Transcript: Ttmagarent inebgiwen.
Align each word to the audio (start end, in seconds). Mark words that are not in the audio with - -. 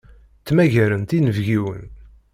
Ttmagarent 0.41 1.15
inebgiwen. 1.17 1.81